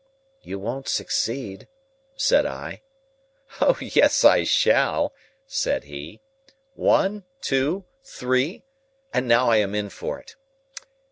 [0.41, 1.67] "You won't succeed,"
[2.15, 2.81] said I.
[3.61, 5.13] "O yes I shall!"
[5.45, 6.21] said he.
[6.73, 8.63] "One, two, three,
[9.13, 10.35] and now I am in for it.